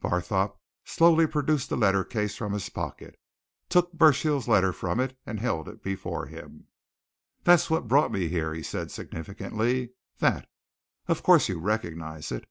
Barthorpe 0.00 0.56
slowly 0.86 1.26
produced 1.26 1.68
the 1.68 1.76
letter 1.76 2.02
case 2.02 2.34
from 2.34 2.54
his 2.54 2.70
pocket, 2.70 3.20
took 3.68 3.92
Burchill's 3.92 4.48
letter 4.48 4.72
from 4.72 4.98
it, 5.00 5.18
and 5.26 5.38
held 5.38 5.68
it 5.68 5.82
before 5.82 6.24
him. 6.24 6.68
"That's 7.44 7.68
what 7.68 7.86
brought 7.86 8.10
me 8.10 8.28
here," 8.28 8.54
he 8.54 8.62
said 8.62 8.90
significantly. 8.90 9.90
"That! 10.16 10.48
Of 11.08 11.22
course, 11.22 11.50
you 11.50 11.60
recognize 11.60 12.32
it." 12.32 12.48